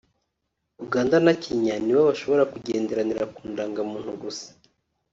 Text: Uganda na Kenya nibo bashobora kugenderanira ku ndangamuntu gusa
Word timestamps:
Uganda 0.83 1.15
na 1.25 1.33
Kenya 1.43 1.75
nibo 1.83 2.01
bashobora 2.09 2.49
kugenderanira 2.53 3.23
ku 3.35 3.41
ndangamuntu 3.51 4.11
gusa 4.23 4.47